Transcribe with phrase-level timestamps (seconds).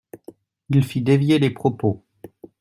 [0.71, 2.03] Il fit dévier les propos.